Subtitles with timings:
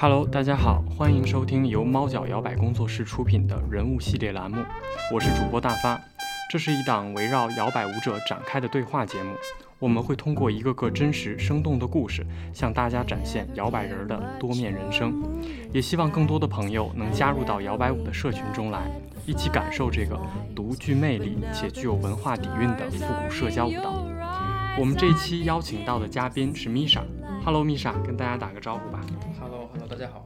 [0.00, 4.58] Hello，大家好，欢迎收听由猫脚摇摆工作室出品的人物系列栏目，
[5.12, 6.00] 我是主播大发。
[6.48, 9.32] 这是一档围绕摇摆舞者展开的对话节目，
[9.80, 12.24] 我们会通过一个个真实生动的故事，
[12.54, 15.20] 向大家展现摇摆人的多面人生。
[15.72, 18.88] 也希望更多的朋友能加入到摇摆舞的社群中来，
[19.26, 20.16] 一起感受这个
[20.54, 24.06] 独具魅力且具有文化底蕴的复古社交舞蹈。
[24.78, 27.00] 我们这一期邀请到的嘉宾是 Misha。
[27.44, 29.00] Hello，Misa，跟大家打个招呼吧。
[29.98, 30.24] 大家好。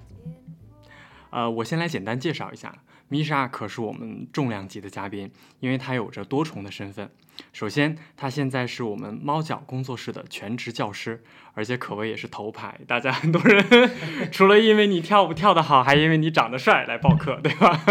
[1.31, 7.11] 呃，我先来简单介绍一下，米莎可是我们重量级的嘉宾，因为她有着多重的身份。
[7.55, 13.91] 首先，她现在是我们猫脚工作室的全职教师，而且可谓也是头牌，大家很多人
[14.31, 17.83] 除了因为你跳舞跳得好，还因为你长得帅来报课，对吧？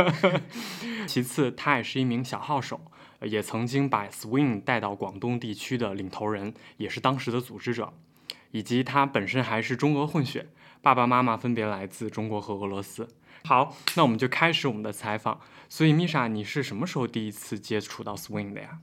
[1.07, 2.79] 其次，她也是一名小号手，
[3.21, 7.91] 也曾经把 swing 带到广东地区的领头人，也是当时的组织者，
[8.51, 10.47] 以及他本身还是中俄混血，
[10.81, 13.07] 爸爸妈妈分别来自中国和俄罗斯。
[13.43, 15.39] 好，那我们就开始我们的采访。
[15.67, 18.79] 所以，米莎，你是什么时候第一次接触到 swing 的呀？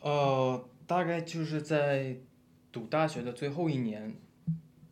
[0.00, 2.16] 呃，大概就是在
[2.70, 4.14] 读大学的最后一年，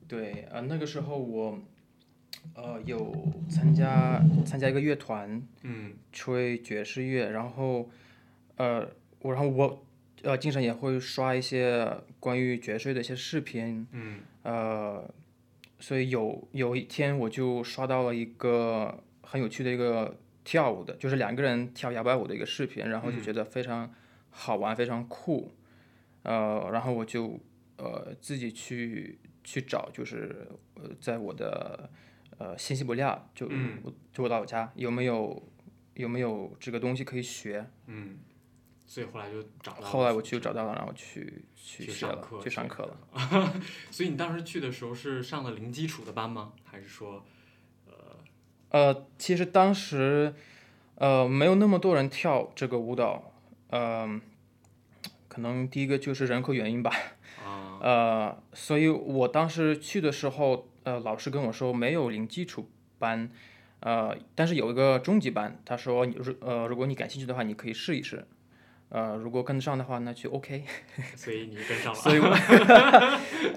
[0.08, 1.58] 对，呃，那个时候我，
[2.54, 7.90] 呃，有参加参加一个乐团，嗯吹爵士乐，然后，
[8.56, 8.88] 呃，
[9.20, 9.84] 我然后我，
[10.22, 14.20] 呃，经常也会刷一些关于爵士的一些视频，嗯。
[14.42, 15.08] 呃，
[15.78, 23.92] 所以有有一天我就刷到了一个很有趣的一个跳舞的，就是两个人跳摇摆舞的一个视频，然后就觉得非常
[24.30, 25.52] 好玩，非常酷，
[26.24, 27.38] 呃，然后我就
[27.76, 31.88] 呃自己去去找，就是呃在我的
[32.38, 33.82] 呃信息不料就嗯。
[34.12, 35.42] 就我老家有没有
[35.94, 38.18] 有没有这个东西可以学，嗯，
[38.92, 39.86] 所以后来就找到了。
[39.86, 43.54] 后来我去找到了，然后去去去学了上课，去上课了。
[43.90, 46.52] 所以你当时去的时候是上了零基础的班吗？
[46.62, 47.24] 还是说，
[48.68, 50.34] 呃，其实当时，
[50.96, 53.32] 呃，没有那么多人跳这个舞蹈，
[53.70, 54.20] 呃，
[55.26, 56.92] 可能第一个就是人口原因吧，
[57.42, 62.68] 啊， 呃，所以我当时去的时候，呃，老师跟我说没有零基础
[62.98, 63.30] 班，
[63.80, 68.26] 呃，但是有一个中级班，他说你如呃，如果你感兴趣的话，你可以试一试，
[68.94, 70.64] 呃，如果跟得上的话，那就 OK。
[71.16, 71.98] 所以你跟上了。
[71.98, 72.28] 所以我，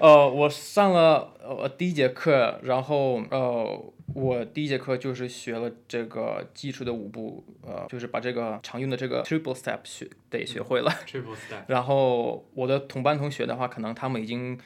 [0.00, 10.90] 呃，我上了呃第一节课，然后呃，我第一节课就是学了这个基础的舞步，呃，就是把这个常用的这个 triple step 学得学会了。
[11.06, 11.64] triple step。
[11.68, 14.58] 然后我的同班同学的话，可能他们已经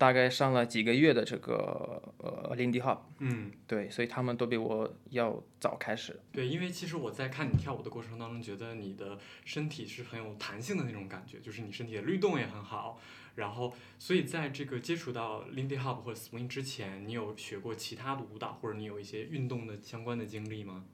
[0.00, 6.18] 大概上了几个月的这个呃 Lindy Hop，嗯，对，所以他们都比我要早开始。
[6.32, 12.98] 对，因为其实我在看你跳舞的过程当中，觉得你的身体是很有弹性的那种感觉，就是你身体的律动也很好。
[13.34, 20.86] 然后，所以在这个接触到 Lindy Hop 或者 Swing 之前，你有学过其他的舞蹈，或者你有一些运动的相关的经历吗？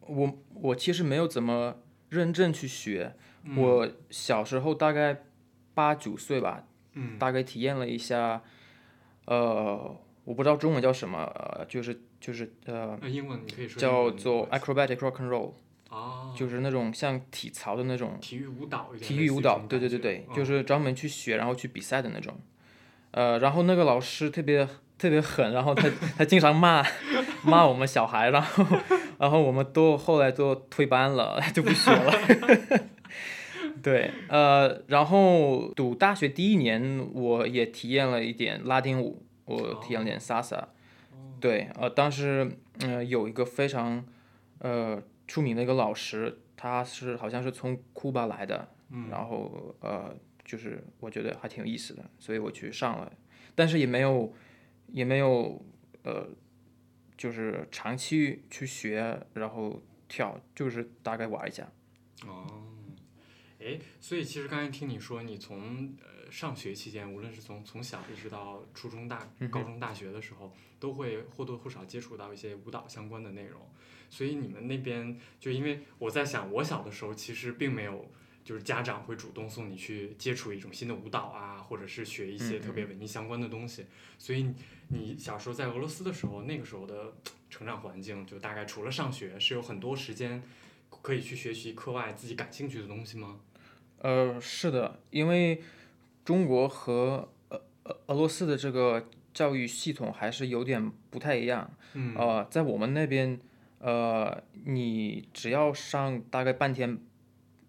[0.00, 1.78] 我我其实没有怎么
[2.10, 5.24] 认真去学，嗯我小时候大概
[5.72, 7.18] 八九岁吧，嗯。
[7.18, 8.42] 大概体验了一下，
[9.26, 15.52] 呃，我不知道中文叫什么，呃，就是就是呃，呃，英文你可以说叫做 acrobatic rock and roll，、
[15.88, 22.34] 哦，就是那种像体操的那种体育舞蹈，体育舞蹈，对对对对，就嗯是专门去学，然后去比赛的那种。
[23.12, 26.84] 呃，然后那个老师特别特别狠，然后他 他经常骂
[27.42, 28.64] 骂我们小孩，然后
[29.18, 32.12] 然后我们都后来都退班了，就不学了。
[33.82, 40.64] 对，呃，然后读大学第一年，我也体验了一点拉丁舞，我体验了点 salsa。
[41.40, 44.04] 对，呃，当时呃有一个非常
[44.58, 48.68] 呃出名的一个老师，他是好像是从库巴来的，
[49.10, 50.14] 然后呃
[50.44, 53.10] 就是我觉得还挺有意思的，所以我去上了，
[53.54, 54.34] 但是也没有
[54.88, 55.64] 也没有
[56.02, 56.26] 呃
[57.16, 61.66] 就是长期去学，然后跳，就是大概玩一下。
[62.26, 62.59] 哦，
[63.60, 73.60] 哎，所以其实刚才听你说，你从呃上学期间，无论是从从小一直到初中、大嗯高中、大学的时候，都会或多或少接触到一些舞蹈相关的内容。
[74.08, 78.10] 所以你们那边就因为我在想，我小的时候其实并没有。
[78.42, 83.84] 就是家长会主动送你去接触一种新的舞蹈啊，或者是学一些嗯特别文艺相关的东西。
[84.18, 84.52] 所以
[84.88, 87.14] 你小时候在俄罗斯的时候，那个时候的
[87.50, 90.42] 成长环境，就大概除了上学，是有很多时间
[91.02, 93.38] 可以去学习课外自己感兴趣的东西吗？
[94.00, 95.62] 呃，是的，因为
[96.24, 101.70] 中国和呃俄俄罗斯的这个教育系统还是有点不太一样。
[101.94, 103.38] 嗯呃，在我们那边，
[103.78, 106.98] 呃，你只要上大概半天，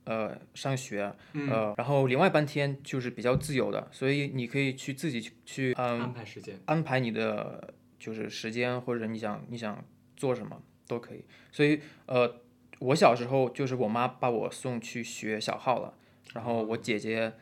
[0.04, 6.60] 呃，上学，嗯呃，然后另外半天就是比较自由的，所以你可以去自己去去嗯安排时间。
[6.66, 9.84] 安排你的就是时间或者你想你想
[10.16, 11.26] 做什么都可以。
[11.52, 12.42] 所以呃，
[12.80, 15.94] 我小时候就是我妈把我送去学小号了，
[16.34, 17.34] 然后我姐姐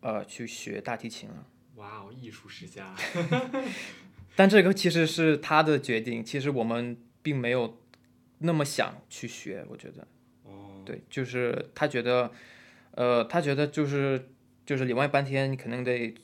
[0.00, 1.46] 呃去学大提琴了。
[1.76, 2.94] 哇哦，艺术世家。
[4.34, 7.80] 但这个其实是她的决定，其实我们并没有
[8.38, 10.06] 那么想去学，我觉得。
[10.44, 10.82] 哦。
[10.86, 12.32] 对，就是她觉得，
[12.92, 14.28] 呃，她觉得就是
[14.64, 16.14] 就是里外半天，你肯定得，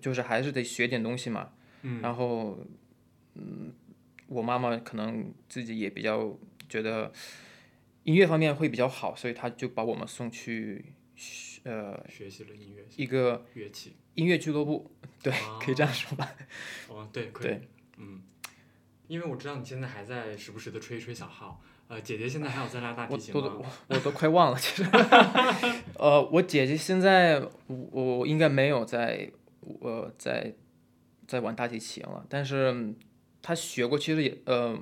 [0.00, 1.50] 就是还是得学点东西嘛。
[1.82, 2.00] 嗯。
[2.00, 2.58] 然后，
[3.34, 3.72] 嗯，
[4.28, 6.38] 我妈妈可能自己也比较
[6.68, 7.12] 觉得
[8.04, 10.84] 音乐方面会比较好，所以她就把我们送去学
[11.64, 13.94] 呃学习了音乐一个乐器。
[14.14, 14.90] 音乐俱乐部，
[15.22, 16.30] 对，可以这样说吧。
[16.88, 17.58] 哦，对，可以，
[17.96, 18.20] 嗯，
[19.06, 23.40] 因为我知道你现在还在时不时的吹一吹小号，呃，姐姐现在还有在拉大提琴吗？
[23.42, 23.64] 我都
[23.96, 24.90] 我都快忘了，其实，
[25.98, 27.76] 呃，我姐姐现在我
[28.18, 29.30] 我应该没有在，
[29.80, 30.54] 呃，在
[31.26, 32.94] 在玩大提琴了，但是
[33.40, 34.78] 她学过，其实也呃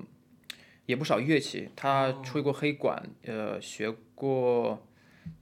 [0.86, 4.84] 也不少乐器，她吹过黑管，呃，学过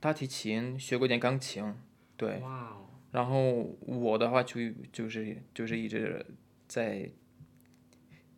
[0.01, 1.75] 大提琴，学过点钢琴，
[2.17, 2.39] 对。
[2.39, 2.87] 哇哦。
[3.11, 4.61] 然后我的话就
[4.93, 6.25] 就是就是一直
[6.67, 7.11] 在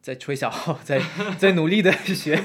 [0.01, 1.03] 在吹小号， 在
[1.39, 2.41] 在努力的学，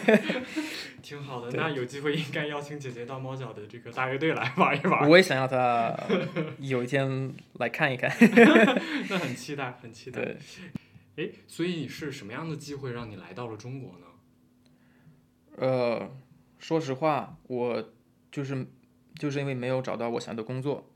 [1.03, 1.51] 挺好的。
[1.55, 5.07] 那有机会应该邀请姐姐到猫脚的这个大乐队来玩一玩。
[5.07, 5.95] 我也想要她
[6.59, 8.11] 有一天来看一看。
[9.09, 10.21] 那很期待，很期待。
[10.23, 10.37] 对。
[11.17, 14.07] 哎，所以是什么样的机会让你来到了中国呢？
[15.57, 16.11] 呃，
[16.57, 17.93] 说实话，我
[18.31, 18.67] 就是
[19.17, 20.89] 就是因为没有找到我想要的工作。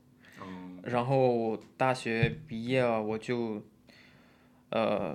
[0.82, 3.62] 然后大学毕业了，我就，
[4.70, 5.14] 呃，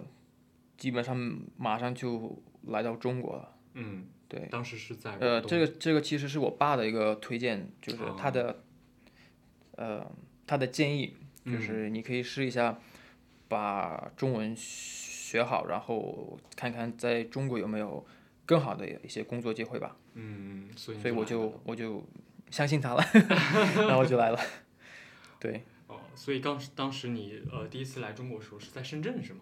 [0.78, 3.58] 基本上马上就来到中国了。
[3.74, 4.48] 嗯，对。
[4.52, 5.18] 当时是在。
[5.20, 8.64] 呃，这个这个其实是我爸的一个推荐，就是他的，
[9.72, 10.06] 呃，
[10.46, 12.78] 他的建议就是你可以试一下，
[13.48, 18.06] 把中文学好，然后看看在中国有没有
[18.46, 19.98] 更好的一些工作机会吧。
[20.14, 21.00] 嗯，所以。
[21.00, 22.04] 所以我就我就
[22.52, 23.04] 相信他了，
[23.76, 24.40] 然后我就来了。
[25.40, 29.42] 对，哦，所以当时当时你呃第一次来中国的时候是在深圳是吗？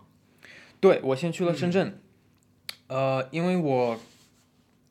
[0.79, 2.01] 对，我先去了深圳，
[2.87, 3.97] 呃，因为我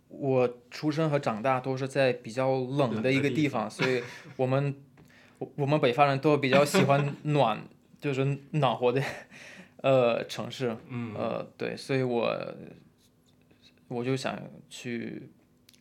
[0.09, 4.03] 我出生和长大都是在比较冷的一个地方，所以
[4.37, 4.75] 我们
[5.57, 7.67] 我们北方人都比较喜欢暖，
[8.01, 9.03] 就是暖和的
[9.83, 10.77] 呃城市，
[11.15, 12.55] 呃对，所以我
[13.89, 14.39] 我就想
[14.71, 15.29] 去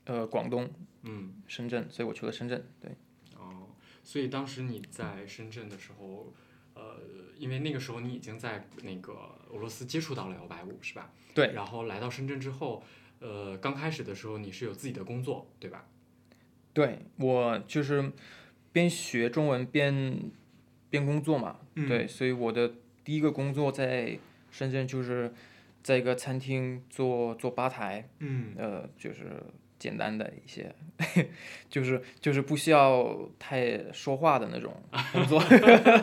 [0.05, 0.69] 呃广东，
[1.03, 2.92] 嗯，深圳，所以我去了深圳，对。
[3.36, 3.68] 哦
[4.03, 6.33] 所以当时你在深圳的时候，
[6.74, 6.98] 呃，
[7.38, 9.13] 因为那个时候你已经在那个
[9.51, 11.13] 俄罗斯接触到了摇摆舞，是吧？
[11.36, 11.53] 对。
[11.53, 12.83] 然后来到深圳之后，
[13.19, 15.88] 呃，刚开始的时候你是有自己的工作，对吧？
[16.74, 18.12] 对，我就是
[18.71, 20.19] 边学中文边
[20.89, 21.59] 边工作嘛。
[21.75, 21.88] 嗯。
[21.88, 24.18] 对，所以我的第一个工作在
[24.50, 25.31] 深圳就是
[25.83, 28.09] 在一个餐厅做做吧台。
[28.18, 28.56] 嗯。
[28.57, 29.44] 呃，就是。
[29.81, 30.71] 简单的一些，
[31.67, 34.71] 就是就是不需要太说话的那种
[35.11, 35.41] 工作，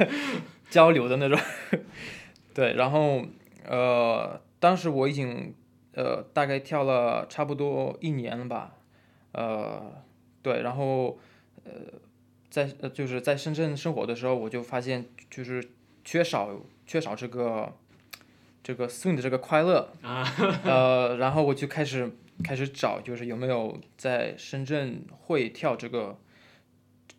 [0.68, 1.38] 交流的那种。
[2.52, 3.24] 对，然后
[3.64, 5.54] 呃，当时我已经
[5.94, 8.74] 呃大概跳了差不多一年了吧，
[9.30, 10.02] 呃，
[10.42, 11.16] 对，然后
[11.62, 11.70] 呃
[12.50, 15.62] 在呃就是在深圳生活的时候，我就发现就是
[16.04, 16.50] 缺少
[16.84, 17.72] 缺少这个
[18.64, 20.26] 这个 swing 的这个快乐啊，
[20.64, 22.10] 呃，然后我就开始。
[22.44, 26.18] 开始找，就是有没有在深圳会跳这个，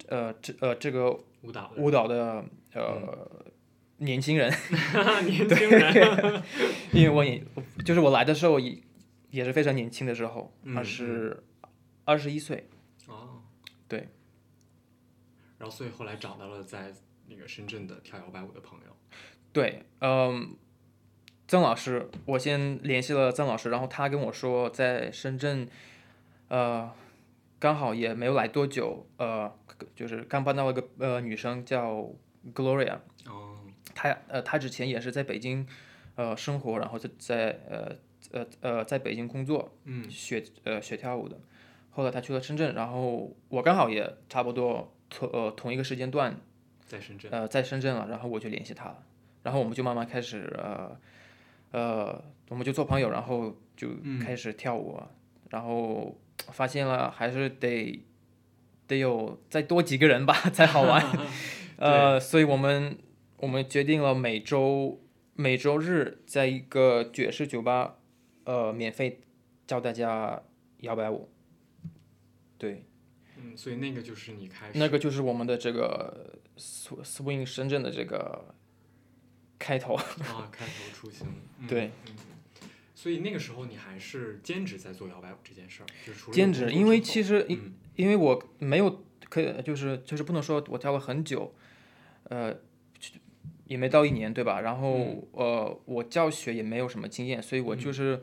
[0.08, 1.12] 呃，这呃这个
[1.42, 3.46] 舞蹈舞蹈的呃
[3.98, 4.52] 年轻人，
[5.26, 6.44] 年轻人，
[6.94, 7.44] 因为我也
[7.84, 8.82] 就是我来的时候也
[9.30, 11.44] 也是非常年轻的时候，二十
[12.06, 12.68] 二十一岁，
[13.08, 13.42] 哦，
[13.88, 14.08] 对，
[15.58, 16.94] 然后所以后来找到了在
[17.28, 18.96] 那个深圳的跳摇摆舞的朋友，
[19.52, 20.56] 对，嗯。
[21.50, 25.68] 曾老师，我先联系了曾老师，然后他跟我说，在深圳，
[26.48, 26.92] 呃，
[27.58, 29.52] 刚好也没有来多久，呃，
[29.96, 32.08] 就是刚搬到了个呃女生叫
[32.54, 33.58] Gloria，哦，
[33.96, 35.68] 她呃她之前也是在北京，
[36.14, 37.96] 呃生活，然后在在呃
[38.32, 41.36] 呃呃在北京工作，嗯，学呃学跳舞的，
[41.90, 46.40] 后来她去了深圳，然后我刚好也差不多同呃同一个时间段，
[46.86, 49.04] 在深圳，呃在深圳了，然后我就联系她了，
[49.42, 50.96] 然后我们就慢慢开始呃。
[51.72, 53.90] 呃，我们就做朋友，然后就
[54.22, 55.02] 开始跳舞，
[55.50, 56.20] 然后
[56.52, 58.04] 发现了还是得
[58.88, 61.06] 得有再多几个人吧 才好玩，
[61.78, 62.98] 呃，所以我们
[63.38, 65.00] 我们决定了每周
[65.36, 67.98] 每周日在一个爵士酒吧，
[68.46, 69.22] 呃，免费
[69.68, 70.42] 教大家
[70.80, 71.30] 摇摆舞，
[72.58, 72.84] 对，
[73.38, 78.56] 嗯，所以那个就是你开始，那个就是我们的这个 swing 深圳的这个
[79.60, 79.94] 开头。
[79.94, 81.28] 啊，开头出行。
[81.60, 81.92] 嗯对
[82.96, 91.54] 所以那个时候你还是兼职在做摇摆舞这件事儿，就是除了兼职，因为其实因嗯因为我没有可以就是就是不能说我教了很久，
[92.24, 92.54] 呃，
[93.68, 94.60] 也没到一年对吧？
[94.60, 98.22] 然后、嗯呃，我教学也没有什么经验，所以我就是、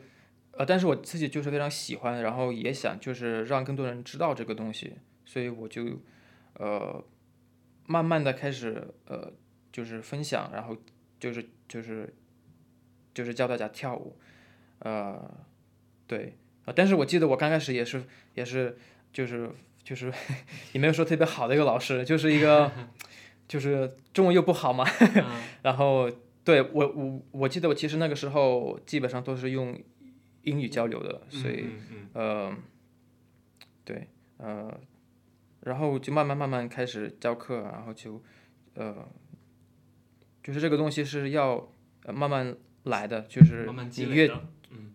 [0.51, 4.93] 呃，但是我自己就是非常喜欢，然后也想就是让更多人知道这个东西，
[5.25, 5.99] 所以我就
[6.53, 7.03] 呃
[7.87, 9.33] 慢慢的开始呃
[9.71, 10.77] 就是分享，然后
[11.19, 12.13] 就是就是
[13.13, 14.17] 就是教大家跳舞，
[14.79, 15.45] 呃，
[16.07, 16.35] 对。
[16.65, 18.03] 啊，但是我记得我刚开始也是
[18.35, 18.77] 也是
[19.13, 19.49] 就是
[19.83, 20.11] 就是
[20.73, 22.69] 也没有说特别好的一个老师，就是一个
[23.47, 26.11] 就是中文又不好嘛，啊 然后
[26.43, 29.81] 对我我我记得我其实那个时候基本上都是用
[30.43, 32.57] 英语交流的，所以嗯嗯呃
[33.85, 34.09] 对
[34.39, 34.77] 呃，
[35.61, 38.21] 然后就慢慢慢慢开始教课，然后就
[38.73, 39.07] 呃
[40.47, 41.69] 就是这个东西是要
[42.03, 44.31] 呃慢慢来的，就是你越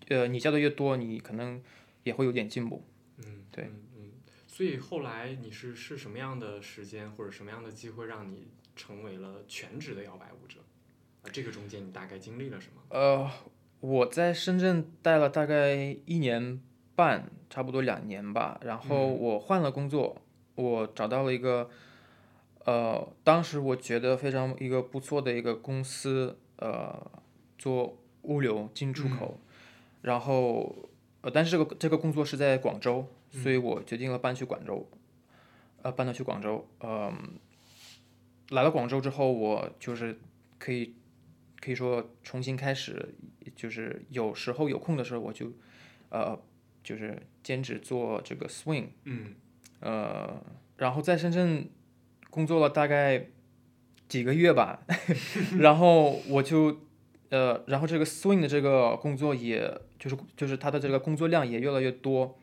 [0.09, 1.63] 呃你教的越多，你可能
[2.05, 2.83] 也会有点进步。
[3.19, 4.11] 嗯，对嗯嗯。
[4.47, 10.61] 所以后来你是是什么样的时间或者什么样的机会让你成为了全职的摇摆舞者？
[11.21, 12.81] 啊，这个中间你大概经历了什么？
[12.89, 13.31] 呃，
[13.81, 16.59] 我在深圳待了大概一年
[16.97, 18.59] 半，差不多两年吧。
[18.65, 20.17] 然后我换了工作，
[20.55, 21.69] 我找到了一个，
[22.65, 27.11] 呃，当时我觉得非常一个不错的一个公司，呃，
[27.59, 29.39] 做物流进出口。
[30.03, 30.89] 然后，
[31.21, 34.89] 呃，但是这个这个工作是在广州，所以我决定了搬去广州，
[35.83, 36.67] 呃，搬到去广州。
[36.81, 37.39] 嗯、
[38.51, 40.19] 来了广州之后，我就是
[40.59, 40.97] 可以
[41.61, 43.15] 可以说重新开始，
[43.55, 45.53] 就是有时候有空的时候，我就
[46.09, 46.37] 呃
[46.83, 49.35] 就是兼职做这个 swing，嗯
[49.79, 50.43] 呃，
[50.77, 51.69] 然后在深圳
[52.33, 53.27] 工作了大概
[54.09, 54.81] 几个月吧，
[55.61, 56.81] 然后我就
[57.29, 62.39] 呃，然后这个 swing 的这个工作也就是就是他的这个工作量也越来越多，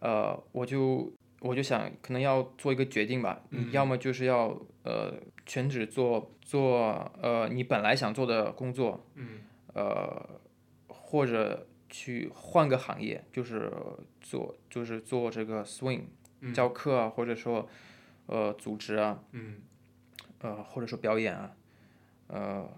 [0.00, 1.10] 呃，我就
[1.40, 5.14] 我就想可能要做一个决定吧，你要么就是要呃
[5.46, 9.40] 全职做做呃你本来想做的工作，嗯。
[9.74, 10.28] 呃，
[10.88, 13.70] 或者去换个行业，就是
[14.20, 16.02] 做就是做这个 swing
[16.40, 16.52] 嗯。
[16.52, 17.68] 教课啊，或者说
[18.28, 19.56] 呃组织啊，嗯
[20.40, 21.56] 呃或者说表演啊，
[22.28, 22.70] 呃，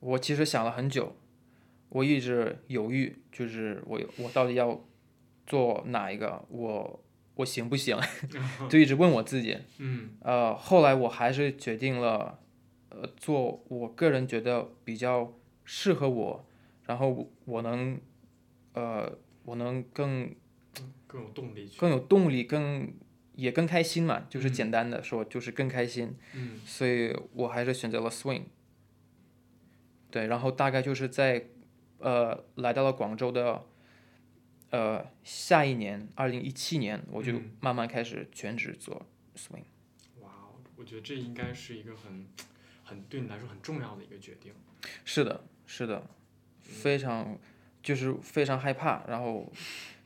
[0.00, 1.16] 我其实想了很久，
[1.88, 4.80] 我一直犹豫，就是我我到底要
[5.46, 7.02] 做哪一个，我
[7.36, 7.96] 我行不行，
[8.68, 12.38] 就一直问我自己，嗯呃，后来我还是决定了，
[12.90, 15.32] 呃，做我个人觉得比较
[15.64, 16.46] 适合我，
[16.84, 18.00] 然后我我能，
[18.74, 20.34] 呃，我能更
[21.06, 21.78] 更有动力去。
[21.80, 22.92] 更有动力，更
[23.36, 28.46] 也更开心嘛，就是简单的说，就是更开心，嗯所以我还是选择了 swing。
[30.10, 31.46] 对，然后大概就是在，
[31.98, 33.64] 呃，来到了广州的，
[34.70, 39.04] 呃，下一年，二零一七年，我就嗯慢慢开始全职做
[39.36, 39.64] swing。
[40.20, 42.26] 哇哦，我觉得这应该是一个很
[42.82, 44.52] 很对你来说很重要的一个决定。
[45.04, 46.08] 是的，是的，
[46.60, 47.38] 非常
[47.82, 49.52] 就是非常害怕，然后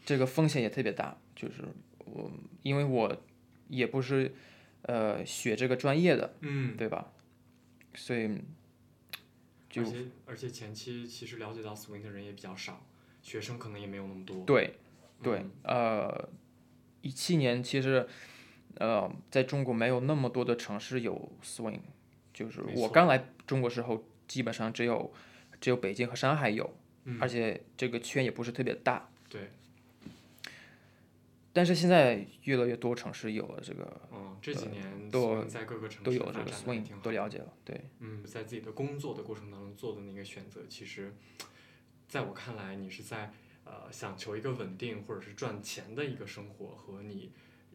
[0.04, 1.62] 这个风险也特别大，就是
[2.12, 2.30] 我
[2.62, 3.16] 因为我
[3.68, 4.34] 也不是
[4.82, 7.12] 呃学这个专业的，嗯，对吧？
[7.94, 8.40] 所以
[9.68, 12.84] 就而且而且前期其实了解到 swing 的人也比较少，
[13.22, 14.44] 学生可能也没有那么多。
[14.44, 14.74] 对
[15.22, 16.28] 对嗯，呃，
[17.02, 18.06] 一七年其实
[18.76, 21.80] 呃在中国没有那么多的城市有 swing，
[22.32, 25.12] 就是我刚来中国时候，基本上只有
[25.60, 26.72] 只有北京和上海有，
[27.04, 29.08] 嗯而且这个圈也不是特别大。
[29.28, 29.50] 对，
[31.52, 37.52] 但是现在越来越多城市有了这个，嗯，这几年都在各个城都有了这个 swing，都了解了。
[37.64, 41.12] 对，嗯，在自己的工作的过程当中做的那个选择，其实，
[42.08, 43.32] 在我看来，你是在
[43.64, 47.32] 呃想求一个稳定或者是赚钱的一个生活，和你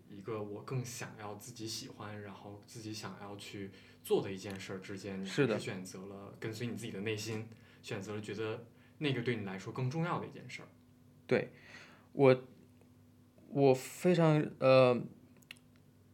[0.10, 3.72] 一个我更想要自己喜欢，然后自己想要去
[4.04, 7.48] 做的一件事儿之间，你是的选择了跟随你自己的内心，
[7.84, 8.66] 选择了觉得
[9.00, 10.68] 那个对你来说更重要的一件事儿。
[11.28, 11.50] 对
[12.14, 12.44] 我
[13.56, 15.02] 我非常呃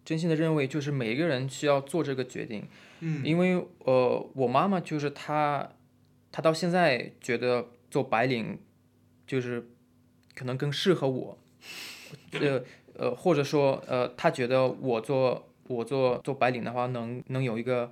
[0.05, 2.67] 真心的认为，就是每一个人需要做这个决定，
[2.99, 3.25] 嗯。
[3.25, 5.71] 因为呃，我妈妈就是她，
[6.31, 8.59] 她到现在觉得做白领
[9.25, 9.67] 就是
[10.35, 11.37] 可能更适合我，
[12.33, 12.61] 呃
[12.95, 17.91] 呃，或者说呃，她觉得我做我做做白领的话能能有一个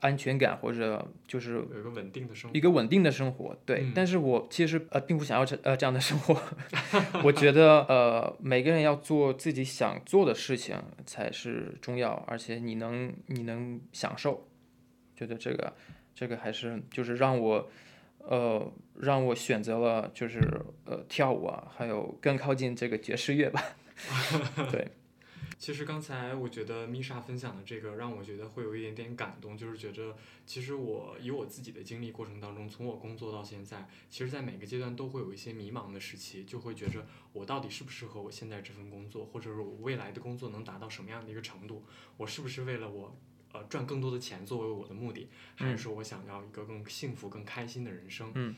[0.00, 2.56] 安全感，或者就是有一个稳定的生活。
[2.56, 3.82] 一个稳定的生活，对。
[3.82, 6.40] 嗯但是我其实呃并不想要这呃这样的生活，
[7.22, 10.76] 我觉得呃每个人要做自己想做的事情
[11.06, 14.48] 才是重要，而且你能你能享受，
[15.14, 15.72] 觉得这个
[16.14, 17.68] 这个还是就是让我，
[18.18, 20.40] 呃，让我选择了就是
[20.84, 23.62] 呃跳舞啊，还有更靠近这个爵士乐吧。
[24.72, 24.88] 对，
[25.60, 41.84] 其实刚才我觉得米莎分享的这个让我觉得会有一点点感动，就是觉着其实我以我自己的经历过程当中，从我工作到现在，其实在每个阶段都会有一些迷茫的时期，就会觉着我到底适不适合我现在这份工作，或者是我未来的工作能达到什么样的一个程度，
[42.16, 43.14] 我是不是为了我
[43.52, 48.32] 呃赚更多的钱作为我的目的，还是说我想要一个更幸福、更开心的人生？
[48.34, 48.56] 嗯。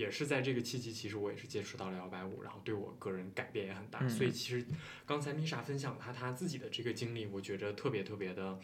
[0.00, 3.98] 也是在这个契机，其实我也是接触到了摇摆舞，然后对我个人改变也很大。
[4.00, 4.66] 嗯所以其实
[5.04, 8.58] 刚才米莎分享她她自己的这个经历，我觉着特别特别的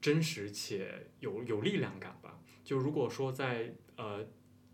[0.00, 2.40] 真实且有有力量感吧。
[2.64, 4.26] 就如果说在呃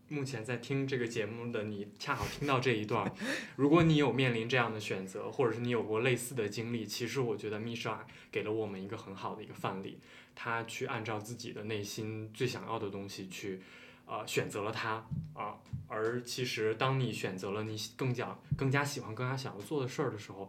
[0.08, 3.12] 目前在听这个节目的你，恰好听到这一段，
[3.56, 9.98] 如果你有面临这样的选择，或者是你有过类似的经历，其实我觉得米莎给了我们一个很好的一个范例，
[10.34, 13.60] 她去按照自己的内心最想要的东西去。
[14.06, 15.58] 呃，选择了它啊，
[15.88, 20.48] 而其实当你选择了你更加更加喜欢、更加想要做的事儿的时候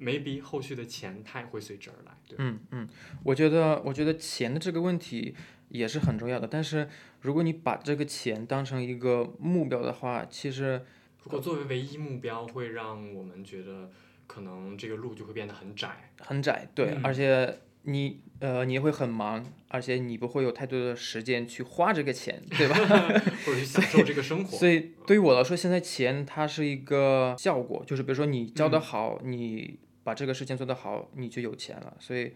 [0.00, 2.36] ，maybe 后续的钱它也会随之而来，对。
[2.40, 2.88] 嗯嗯，
[3.24, 5.34] 我觉得我觉得钱的这个问题
[5.68, 6.88] 也是很重要的，但是
[7.20, 10.84] 如果你把这个钱当成一个目标的话，其实
[11.22, 13.90] 如果作为唯一目标，会让我们觉得
[14.26, 16.12] 可能这个路就会变得很窄。
[16.20, 22.74] 很窄，对，嗯而且你呃你也会很忙，而且你不会有太多的时间去花这个钱，对吧？
[23.46, 24.56] 或者去享受这个生活。
[24.56, 31.96] 所以对于我来说，现在钱它是一个效果，就是比如说你教嗯得好，你把这个事情做得好，你就有钱了。
[31.98, 32.32] 所以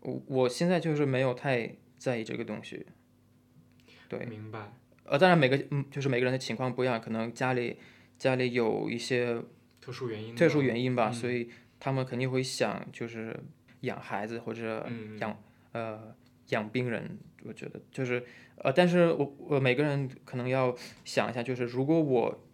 [0.00, 2.86] 我我现在就是没有太在意这个东西。
[4.08, 4.72] 对，明白。
[5.04, 7.76] 呃，当然每个嗯，就是每个人的情况不一样，可能家里
[8.18, 9.40] 家里有一些
[9.80, 10.34] 特殊原因。
[10.34, 13.38] 特殊原因吧，嗯所以他们肯定会想就是
[13.86, 16.14] 养孩子或者嗯养、呃
[16.50, 18.24] 养病人，我觉得就是
[18.58, 22.46] 呃，但是我我每个人可能要想一下，就是如果我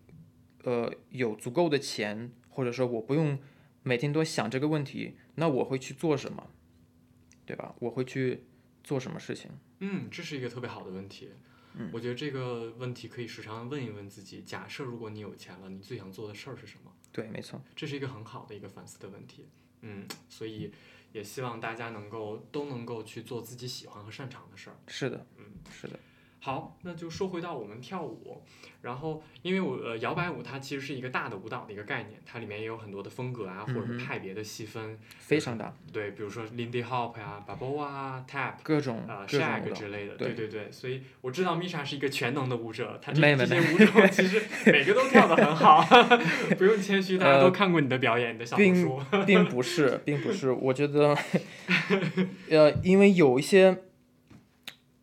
[0.65, 3.39] 呃有足够的钱，或者说我不用
[3.83, 6.49] 每天都想这个问题，那我会去做什么，
[7.45, 7.75] 对吧？
[7.81, 8.45] 我会去
[8.83, 9.51] 做什么事情？
[9.81, 11.31] 嗯，这是一个特别好的问题。
[11.75, 16.93] 嗯我觉得这个问题可以时常问一问自己：假设如果你有钱了，你最想做的事儿是什么？
[17.11, 19.47] 对，没错，这是一个很好的一个反思的问题。
[19.81, 20.71] 嗯，所以
[21.13, 24.77] 也希望大家能够都能够去做自己喜欢和擅长的事儿。
[24.87, 25.99] 是的，嗯，是的，
[26.45, 28.43] 好，那就说回到我们跳舞，
[28.81, 38.55] 然后因为我呃摇摆舞它其实是一个大的舞蹈的一个概念，它里面也有很多的风格啊，或者是派别的细分，非常大，对，比如说 Lindy Hop 呀、Babo 啊、Tap。
[38.65, 45.81] 各种呃各种舞，shag 蹈之类的，对对对对，所以我知道 Misha 是一个全能的舞者，他这些舞种其实 每个都跳得很好，
[46.59, 49.01] 不用谦虚，大家都看过你的表演，你的小红并书。
[49.25, 51.17] 并不是，并不是，我觉得，
[52.51, 53.85] 呃，因为有一些，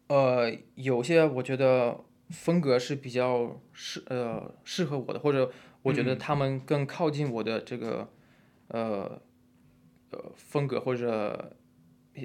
[0.10, 8.10] 呃，有些我觉得风格是比较适呃适合我的，或者我觉得嗯他们更靠近我的这个
[8.68, 9.22] 呃
[10.12, 11.56] 呃风格或者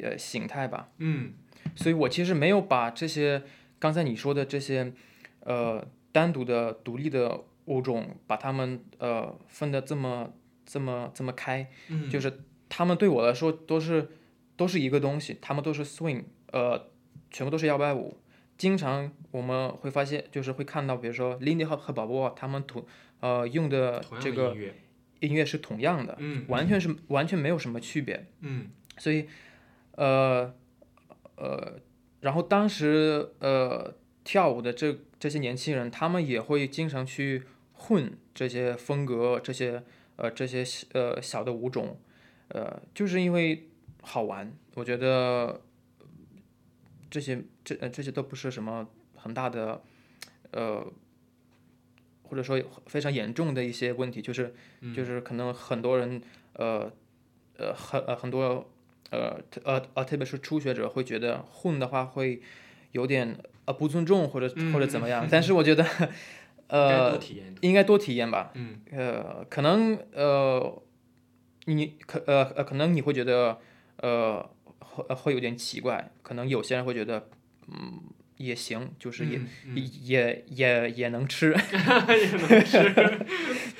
[0.02, 0.88] 呃形态吧。
[0.98, 1.34] 嗯
[1.76, 3.42] 所以我其实没有把这些
[3.78, 4.92] 刚才你说的这些
[5.40, 10.32] 呃单独的独立的物种，把它们呃分的这么
[10.66, 11.70] 这么这么开。
[11.88, 14.10] 嗯，就是他们对我来说都是
[14.56, 16.90] 都是一个东西，他们都是 swing，呃，
[17.34, 18.16] 全部都是摇摆舞。
[18.56, 22.86] 经常我们会发现，就是会看到，比如说 Lindy 和和宝宝他们同
[23.18, 24.74] 呃用的这个音乐，
[25.18, 28.26] 音乐是同样的，嗯，完全是完全没有什么区别。
[28.42, 29.26] 嗯所以，
[29.96, 30.54] 呃
[31.34, 31.80] 呃，
[32.20, 33.92] 然后当时呃
[34.22, 37.42] 跳舞的这这些年轻人，他们也会经常去
[37.72, 39.82] 混这些风格，这些
[40.14, 41.98] 呃这些呃小的舞种，
[42.50, 43.66] 呃，就是因为
[44.00, 44.56] 好玩。
[44.76, 45.60] 我觉得
[47.14, 49.80] 这些这呃这些都不是什么很大的
[50.50, 50.84] 呃。
[52.26, 54.92] 或者说非常严重的一些问题，就是嗯。
[54.94, 56.20] 就是可能很多人
[56.54, 56.90] 呃
[57.58, 58.66] 呃很呃很多
[59.10, 62.40] 呃特呃呃特别是初学者会觉得混的话会
[62.92, 65.84] 有点呃不尊重或者或者怎么样，但是我觉得
[66.68, 67.10] 呃
[67.60, 68.80] 应该多体验吧，嗯。
[68.90, 70.82] 呃可能呃
[71.66, 73.58] 你可呃呃可能你会觉得
[73.98, 74.50] 呃
[74.94, 77.28] 会呃会有点奇怪，可能有些人会觉得
[77.68, 78.02] 嗯
[78.36, 83.26] 也行，就是也、嗯嗯也也也能吃， 也能吃，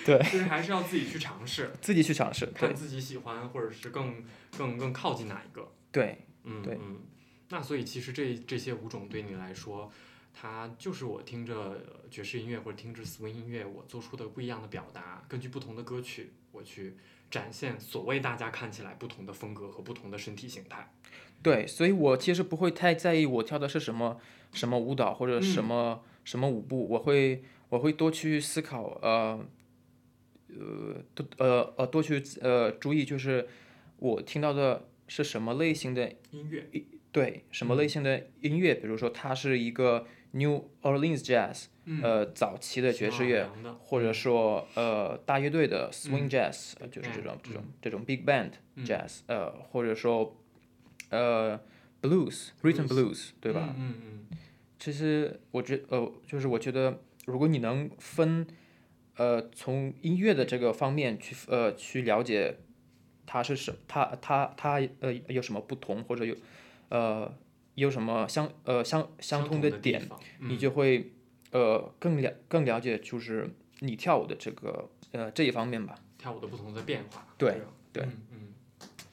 [0.05, 4.24] 对就是还是要自己去尝试，自己去尝试，看自己喜欢或者是更
[4.57, 5.72] 更更靠近哪一个。
[5.90, 6.18] 对。
[6.46, 7.00] 嗯，对嗯，
[7.48, 9.90] 那所以其实这这些舞种对你来说，
[10.35, 15.24] 它就是我听着爵士音乐或者听着 swing 音乐，我做出的不一样的表达。
[15.27, 16.98] 根据不同的歌曲，我去
[17.35, 20.88] 展现所谓大家看起来不同的风格和不同的身体形态。
[21.42, 24.20] 对，所以我其实不会太在意我跳的是什么
[24.53, 29.44] 什么舞蹈或者什么、什么舞步，我会我会多去思考，呃，
[30.49, 33.49] 呃，多呃呃多去呃注意，就是
[33.99, 36.70] 我听到的是什么类型的音乐，
[37.11, 41.66] 对，什么类型的音乐，比如说它是一个 New Orleans Jazz，、
[42.03, 48.51] 呃，早期的爵士乐，或者说呃大乐队的 swing jazz，、呃就是这种这种这种 big band
[48.85, 50.37] jazz，、呃或者说
[51.11, 51.59] 呃
[52.03, 53.75] blues rhythm blues，对吧？
[53.79, 54.38] 嗯嗯。
[54.79, 58.47] 其实我觉呃就是我觉得如果你能分
[59.16, 62.59] 呃从音乐的这个方面去呃去了解
[63.25, 66.35] 它是什它它它呃有什么不同或者有
[66.88, 67.33] 呃
[67.75, 70.09] 有什么相呃相相通的点，
[70.41, 71.13] 你就会
[71.51, 73.49] 呃更了更了解就是
[73.81, 75.95] 你跳舞的这个呃这一方面吧。
[76.19, 77.27] 跳舞的不同的变化。
[77.37, 78.39] 对吧对嗯嗯。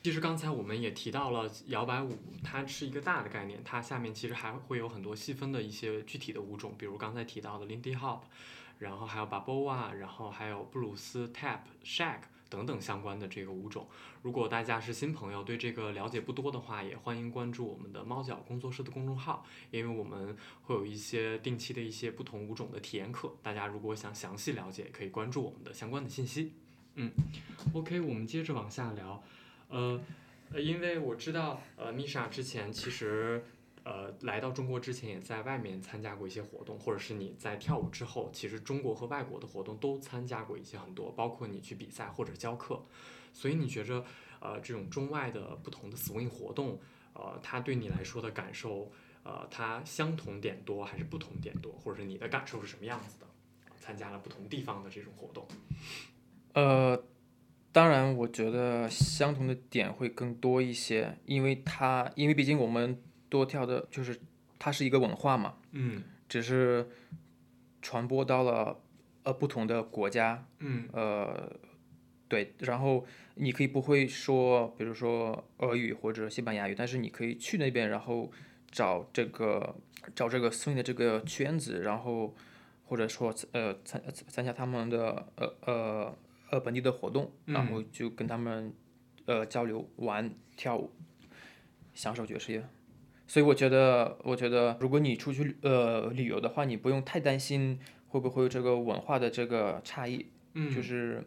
[0.03, 8.21] 其实刚才我们也提到了摇摆舞，它是一个大的概念，它下面其实还会有很多细分的一些具体的舞种，比如刚才提到的 Lindy Hop，
[8.79, 13.87] 然后还有 Balboa，然后还有布鲁斯、Tap、Shag 等等相关的这个舞种。
[14.21, 26.51] 如果大家是新朋友，对这个了解不多的话，也欢迎关注我们的猫脚工作室的公众号，因为我们会有一些定期的一些不同舞种的体验课，大家如果想详细了解，可以关注我们的相关的信息。
[26.95, 27.09] 嗯
[27.73, 29.23] ，OK，我们接着往下聊。
[29.69, 30.01] 呃，
[30.51, 33.45] 呃因为我知道，呃，Misha 之前其实，
[33.83, 42.83] 呃，来到中国之前也在外面参加过一些活动，或者是你在跳舞之后，其实中国和外国的活动都参加过一些很多，包括你去比赛或者教课。
[43.33, 44.03] 所以你觉着，
[44.39, 46.79] 呃，这种中外的不同的 swing 活动，
[47.13, 48.91] 呃，它对你来说的感受，
[49.23, 53.25] 呃，它相同点多还是不同点多，或者是你的感受是什么样子的？
[53.79, 55.47] 参加了不同地方的这种活动。
[56.53, 57.03] 呃，
[57.71, 64.19] 当然，我觉得相同的点会更多一些，因为它，因为毕竟我们多跳的就是
[64.59, 66.03] 它是一个文化嘛，嗯。
[66.27, 66.87] 只是
[67.81, 68.81] 传播到了
[69.23, 70.87] 呃不同的国家，嗯。
[70.91, 71.51] 呃，
[72.27, 78.31] 对，然后你可以不会说，比如说俄语或者西班牙语，但是你可以去那边，然后
[78.69, 79.75] 找这个
[80.13, 82.35] 找这个 swing 的这个圈子，然后
[82.85, 86.17] 或者说呃参参加他们的呃呃
[86.51, 88.73] 呃本地的活动，然后就跟他们
[89.25, 90.91] 呃交流玩跳舞，
[91.93, 92.63] 享受爵士乐。
[93.31, 101.23] 所以我觉得，我觉得如果你出去呃旅游的话，你不用太担心会不会有这个文化的这个差异，嗯，就是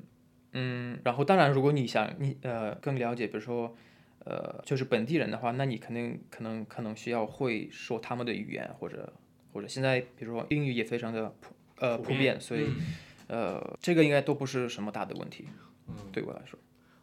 [0.52, 3.74] 嗯，然后当然，如果你想你呃更了解，比如说
[4.18, 9.10] 呃就是本地人的话，那你肯定可能可能需要会说他们的语言，或者
[9.54, 12.66] 或者现在比如说英语也非常的普呃普遍，所以
[13.28, 15.48] 呃这个应该都不是什么大的问题，
[15.88, 15.94] 嗯。
[16.12, 16.58] 对我来说。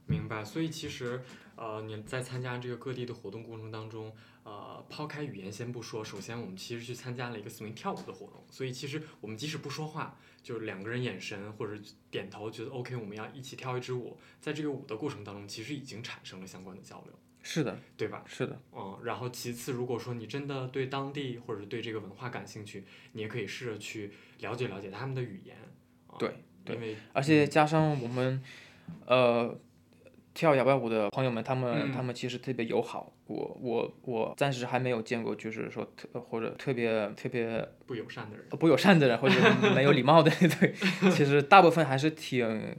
[0.05, 1.21] 明白，所以其实，
[1.55, 18.23] 呃，你在参加这个各地的活动过程当中，呃，抛开语言先不说，首先我们其实去参加了一个 swing 跳舞的活动，所以其实我们即使不说话，就是两个人眼神或者点头，觉得 OK，我们要一起跳一支舞，在这个舞的过程当中，其实已经产生了相关的交流，是的，对吧？
[18.27, 22.83] 是的，嗯，然后其次，如果说你真的对当地或者对这个文化感兴趣，
[23.13, 25.55] 你也可以试着去了解了解他们的语言。
[26.07, 28.43] 啊对对因为而且加上我们
[29.05, 29.57] 呃
[30.33, 31.91] 跳摇摆舞的朋友们，他们、嗯。
[31.91, 39.35] 他们其实特别友好，我我我暂时还没有见过，就是说特或者特别特别不友善的人，不友善的人，或者
[39.75, 40.73] 没有礼貌的， 对，
[41.11, 42.77] 其实大部分还是挺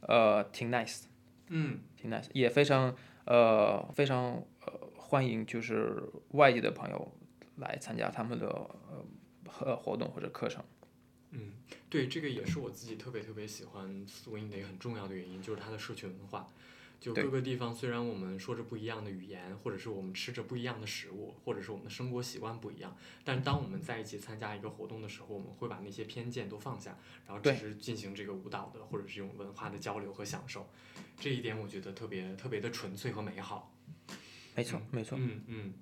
[0.00, 1.02] 呃挺 nice，
[1.48, 1.80] 嗯。
[1.96, 7.12] 挺 nice，也非常呃非常呃欢迎就是外地的朋友
[7.56, 9.04] 来参加他们的呃
[9.46, 10.62] 活活动或者课程。
[11.30, 11.52] 嗯，
[11.88, 16.46] 对，这个也是我自己特别特别喜欢 swing 的一个很重要的原因，就是它的社群文化。
[17.04, 30.66] 就各个地方，虽然我们说着不一样的语言，或者是我们吃着不一样的食物，或者是我们的生活习惯不一样，但当我们在一起参加一个活动的时候，我们会把那些偏见都放下，然后只是进行这个舞蹈的或者是这种文化的交流和享受。
[31.20, 33.70] 这一点我觉得特别特别的纯粹和美好。
[34.56, 35.74] 没错，没错，嗯嗯，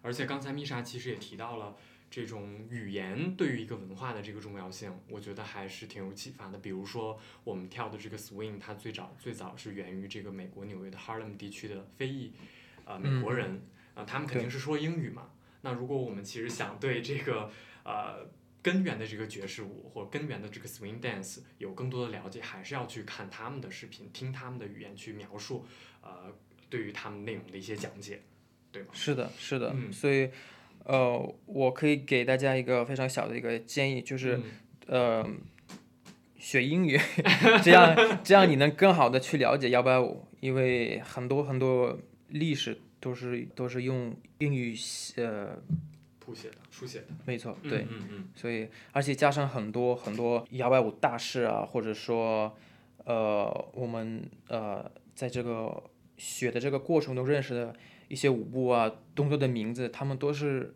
[0.00, 1.74] 而且刚才米莎其实也提到了
[2.10, 6.58] 这种语言对于一个文化的这个重要性，我觉得还是挺有启发的。
[6.58, 12.32] 比如说我们跳的这个 swing，它最早最早是源于这个美国纽约的 Harlem 地区的非裔
[12.84, 13.62] 呃美国人，
[13.94, 15.30] 啊、他们肯定是说英语嘛。
[15.60, 17.50] 那如果我们其实想对这个
[17.84, 18.26] 呃
[18.62, 25.66] 根源的这个爵士舞或根源的这个 swing dance 有更多的了解，还是要去看他们的视频，听他们的语言去描述
[26.00, 26.34] 呃
[26.70, 28.22] 对于他们内容的一些讲解，
[28.70, 28.88] 对吗？
[28.92, 30.30] 是的，是的，嗯所以，
[30.84, 34.42] 呃，我可以给大家一个非常小的一个建议，就是、嗯。
[34.90, 35.30] 呃，
[36.38, 36.98] 学英语，
[37.62, 45.58] 这样这样你能更好的去了解幺八五，因为很多很多历史都是都是用英语写呃，
[46.18, 48.28] 谱写的、书写的，没错，对，嗯嗯。
[48.34, 52.56] 所以而且加上很多很多幺八五大师啊，或者说
[53.04, 55.82] 呃我们呃在这个
[56.16, 57.74] 学的这个过程中认识的
[58.08, 60.74] 一些舞步啊动作的名字，他们都是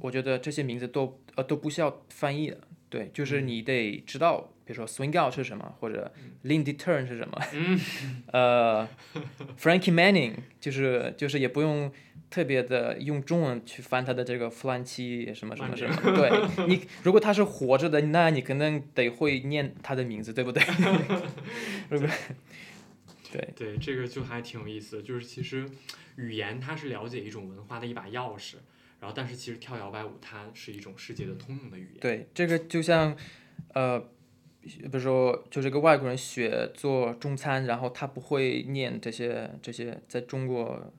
[0.00, 6.12] 我觉得这些名字都呃都不需要翻译的，对，就是你得知道，比如说 swing out 是什么，或者
[6.44, 7.38] Lindy turn 是什么，
[8.32, 8.88] 呃
[9.58, 11.90] ，Frankie Manning 就是就是也不用
[12.30, 20.62] 特别的用中文去翻他的这个弗兰奇什么什么什么，对你如果他是活着的，那你可能得会念他的名字，对不对？
[23.32, 23.52] 对？
[23.56, 25.68] 对对，这个就还挺有意思的，就是其实
[26.16, 28.56] 语言它是了解一种文化的一把钥匙，
[29.00, 32.00] 然后但是其实跳摇摆舞它是一种世界的通用的语言。
[32.00, 33.16] 对，这个就像
[33.74, 33.98] 呃，
[34.60, 40.92] 比如说就这个外国人学做中餐，然后他不会念这些这些在中国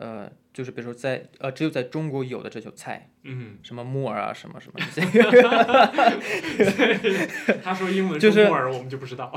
[0.00, 5.20] 呃，就是比如说在呃只有在中国有的这种菜，嗯，什么木耳啊，什么什么这些。
[7.62, 9.30] 他说英文就是说木耳，我们就不知道。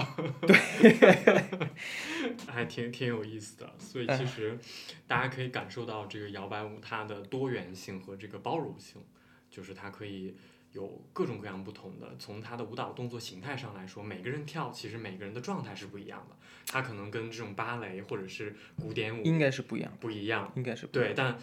[0.47, 0.55] 对，
[2.47, 3.73] 还挺挺有意思的。
[3.77, 4.57] 所以其实
[5.05, 9.03] 大家可以感受到这个摇摆舞它的多元性和这个包容性，
[9.51, 10.33] 就是它可以
[10.73, 12.15] 有各种各样不同的。
[12.19, 16.35] 从他的舞蹈动作形态上来说，每个人跳其实每个人的状态是不一样的。
[16.65, 20.51] 他可能跟这种芭蕾或者是古典舞应该是不一样，不一样。
[20.55, 21.39] 应该是不一样对，但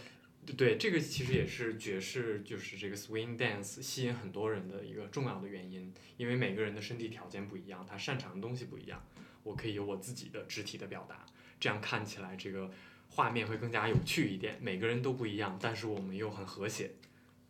[0.56, 9.04] 对这个其实也是爵士，就是这个 swing dance 吸引很多人的一个重要的原因，因为每个人的身体条件不一样，他擅长的东西不一样，
[9.42, 11.26] 我可以有我自己的肢体的表达，
[11.60, 12.70] 这样看起来这个
[13.10, 14.58] 画面会更加有趣一点。
[14.60, 16.90] 每个人都不一样，但是我们又很和谐。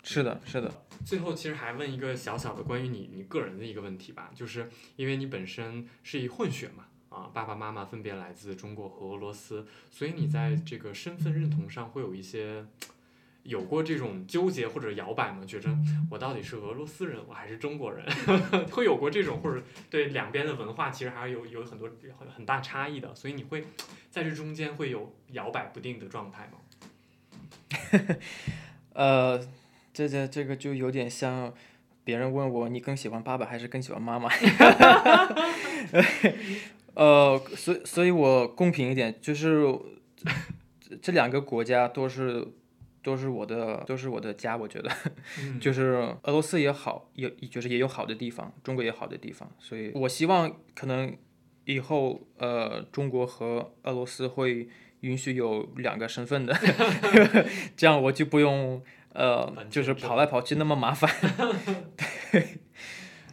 [0.03, 0.73] 是的，是的，
[1.05, 12.65] 最后，其实还问一个小小的关于你你个人的一个问题吧，就是因为你本身是一混血嘛，啊，爸爸妈妈分别来自中国和俄罗斯，所以你在这个身份认同上会有一些
[13.43, 15.45] 有过这种纠结或者摇摆吗？
[15.47, 15.69] 觉着
[16.11, 18.05] 我到底是俄罗斯人，我还是中国人，
[18.73, 23.65] 会有过这种或者对两边的文化其实还是有有很多很很大差异的，所以你会
[24.11, 26.59] 在这中间会有摇摆不定的状态吗？
[28.93, 29.41] 呃，
[30.01, 31.53] 这这这个就有点像
[32.05, 34.31] 别人问我，你更喜欢爸爸还是更喜欢妈妈？
[36.95, 39.63] 呃，所以所以我公平一点，就是
[40.81, 42.47] 这这两个国家都是
[43.03, 44.91] 都是我的都是我的家，我觉得。
[45.39, 51.15] 嗯 就是俄罗斯也好，也就是也有好的地方，中国也有好的地方，所以我希望可能
[51.67, 54.67] 以后呃中国和俄罗斯会
[55.01, 56.55] 允许有两个身份的，
[57.77, 61.11] 这样我就不用呃就是跑来跑去那么麻烦。
[62.33, 62.59] 对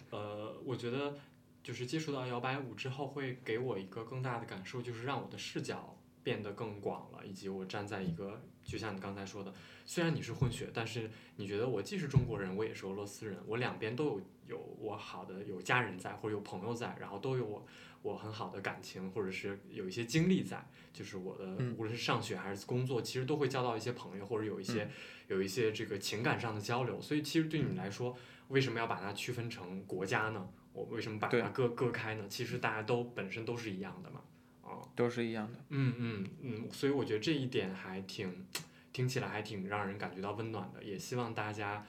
[0.10, 1.16] 呃，我觉得
[1.64, 9.54] 就是接触到摇摆舞之后，会给我一个更大的感受，就是让我的视角变得更广了，以及我站在一个，就像你刚才说的，
[9.86, 17.66] 虽然你是混血，但是你觉得我既是中国人，我也是俄罗斯人，我两边都有有我好的有家人在，或者有朋友在，然后都有我
[18.02, 24.90] 我很好的感情，或者是有一些经历在，就是我的嗯无论是上学还是工作，其实都会交到一些朋友，或者有一些、
[25.28, 28.18] 有一些这个情感上的交流，所以其实对你来说。
[28.50, 30.48] 为什么要把它区分成国家呢？
[30.72, 32.26] 我为什么把它割割开呢？
[32.30, 34.22] 其实大家都本身都是一样的嘛。
[34.64, 35.60] 啊，都是一样的。
[35.68, 38.46] 嗯嗯嗯，所以我觉得这一点还挺，
[38.94, 40.82] 听起来还挺让人感觉到温暖的。
[40.82, 41.86] 也希望大家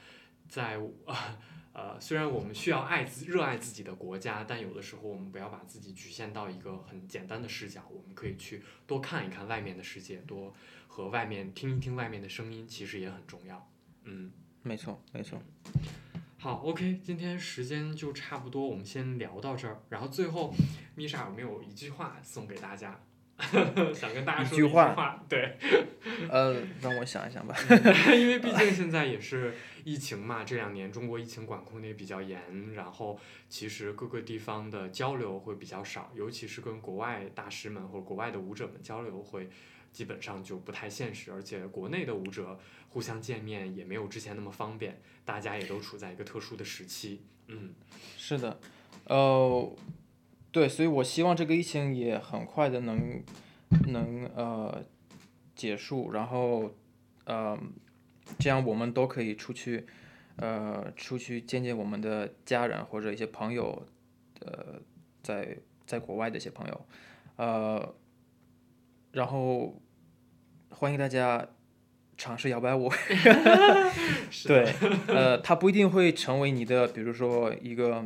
[0.48, 1.14] 在呃，
[2.00, 10.54] 虽然我们需要爱自热爱自己的国家，但有的时候我们不要把自己局限到一个很简单的视角，我们可以去多看一看外面的世界，多
[10.86, 13.70] 和外面听一听外面的声音，其实也很重要。
[14.04, 14.32] 嗯。
[14.62, 15.40] 没错，没错。
[16.36, 19.80] 好，OK，今天时间就差不多，我们先聊到这儿。
[19.88, 20.52] 然后最后，
[20.94, 23.00] 米莎有没有一句话送给大家？
[23.94, 25.56] 想跟大家说一句话话，对，
[26.28, 27.54] 呃，让我想一想吧。
[28.14, 39.48] 因为毕竟现在也是疫情嘛，这两年中国疫情管控的也比较严，然后其实各个地方的交流会比较少，尤其是跟国外大师们或者国外的舞者们交流会
[39.92, 47.72] 基本上就不太现实，而且国内的舞者互相见面也没有之前那么方便，大家也都处在一个特殊的时期，嗯。
[48.16, 48.60] 是的，
[49.04, 49.76] 呃，
[50.50, 53.22] 对，所以我希望这个疫情也很快的能
[53.88, 54.82] 能呃
[55.54, 56.74] 结束，然后
[57.24, 57.58] 呃
[58.38, 59.86] 这样我们都可以出去
[60.36, 63.86] 呃出去见见我们的家人或者一些朋友，
[64.40, 64.80] 呃，
[65.22, 66.86] 在在国外的一些朋友，
[67.36, 67.94] 呃，
[69.12, 69.80] 然后
[70.70, 71.46] 欢迎大家
[72.16, 72.90] 尝试摇摆舞。
[74.46, 74.74] 对，
[75.08, 78.04] 呃，它不一定会成为你的，比如说一个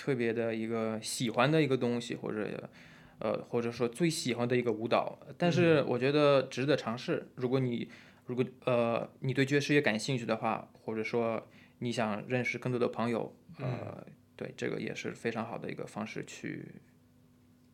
[0.00, 2.70] 特别的一个喜欢的一个东西，或者
[3.18, 7.28] 呃，或者说最喜欢的一个舞蹈，但是我觉得值得尝试。
[7.34, 7.86] 如果你
[8.24, 11.46] 如果呃你对爵士乐感兴趣的话，或者说
[11.80, 16.64] 你想认识更多的朋友，呃，对，这个也是非常好的一个方式去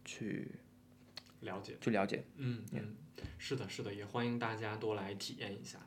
[0.05, 0.51] 去
[1.43, 1.77] 了解。
[1.81, 2.25] 去了解。
[2.39, 2.97] 嗯嗯，
[3.39, 5.79] 是的，是的，也欢迎大家多来体验一下。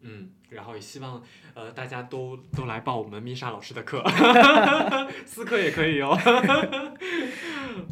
[0.00, 1.22] 嗯，然后也希望
[1.54, 4.02] 呃大家都都来报我们米莎老师的课，
[5.26, 6.16] 私课也可以哦。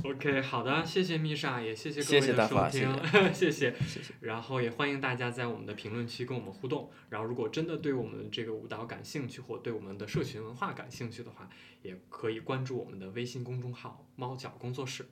[0.04, 2.96] OK，好的，谢谢米莎，也谢谢各位的收听，
[3.32, 3.74] 谢谢。
[3.86, 4.14] 谢谢。
[4.20, 6.90] 然后也欢迎大家在我们的评论区跟我们互动。
[7.10, 11.48] 然后如果真的对我们这个舞蹈感兴趣，或对我们的社群文化感兴趣的话，
[11.82, 15.06] 也可以关注我们的微信公众号“猫脚工作室”。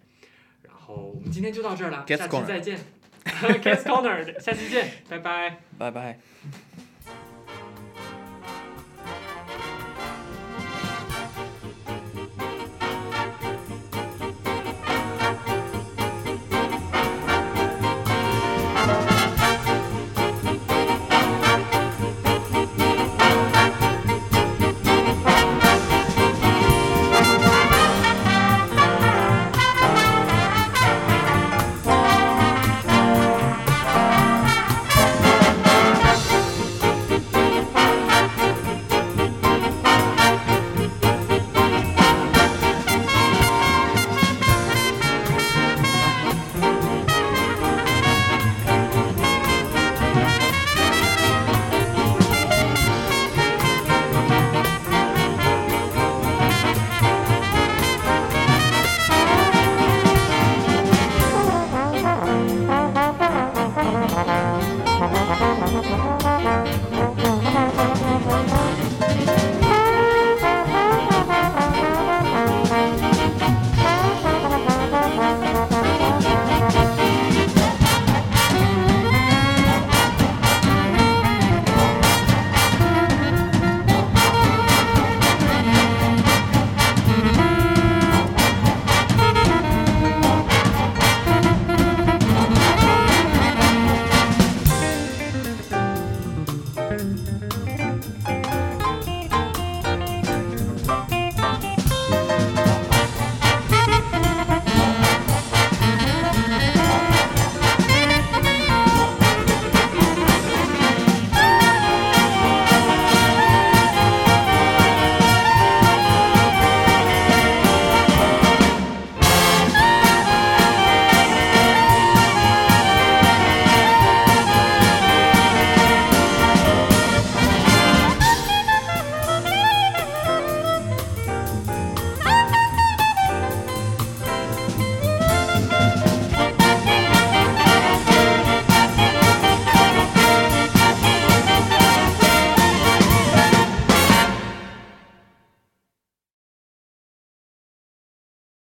[0.63, 2.79] 然后我们今天就到这儿了，下期再见。
[3.25, 5.61] Cats Corner，下期见，拜拜。
[5.79, 6.21] 拜拜。